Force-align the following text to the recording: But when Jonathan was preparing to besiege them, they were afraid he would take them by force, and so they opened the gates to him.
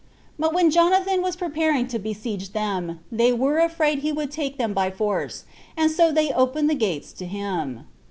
But 0.39 0.51
when 0.51 0.71
Jonathan 0.71 1.21
was 1.21 1.35
preparing 1.35 1.87
to 1.89 1.99
besiege 1.99 2.53
them, 2.53 3.01
they 3.11 3.31
were 3.31 3.59
afraid 3.59 3.99
he 3.99 4.11
would 4.11 4.31
take 4.31 4.57
them 4.57 4.73
by 4.73 4.89
force, 4.89 5.43
and 5.77 5.91
so 5.91 6.11
they 6.11 6.31
opened 6.31 6.71
the 6.71 6.73
gates 6.73 7.13
to 7.13 7.27
him. 7.27 7.81